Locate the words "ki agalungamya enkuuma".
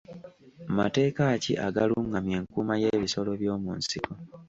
1.43-2.73